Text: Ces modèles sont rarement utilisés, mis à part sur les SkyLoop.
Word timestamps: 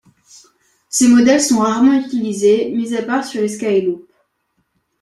Ces 0.89 1.07
modèles 1.07 1.41
sont 1.43 1.59
rarement 1.59 1.93
utilisés, 1.93 2.71
mis 2.71 2.95
à 2.95 3.03
part 3.03 3.23
sur 3.23 3.39
les 3.39 3.47
SkyLoop. 3.49 4.09